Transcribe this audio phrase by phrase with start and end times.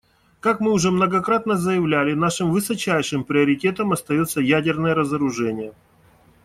[0.39, 5.73] Как мы уже многократно заявляли, нашим высочайшим приоритетом остается ядерное разоружение.